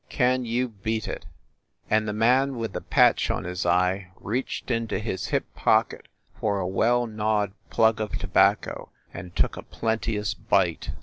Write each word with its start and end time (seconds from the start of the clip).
Can 0.09 0.45
you 0.45 0.69
beat 0.69 1.07
it? 1.07 1.27
And 1.87 2.07
the 2.07 2.11
man 2.11 2.55
with 2.57 2.73
the 2.73 2.81
patch 2.81 3.29
on 3.29 3.43
his 3.43 3.67
eye 3.67 4.09
reached 4.15 4.71
into 4.71 4.97
his 4.97 5.27
hip 5.27 5.45
pocket 5.53 6.07
for 6.39 6.57
a 6.59 6.65
well 6.65 7.05
gnawed 7.05 7.51
plug 7.69 8.01
of 8.01 8.17
to 8.17 8.27
bacco 8.27 8.89
and 9.13 9.35
took 9.35 9.57
a 9.57 9.61
plenteous 9.61 10.33
bite. 10.33 10.89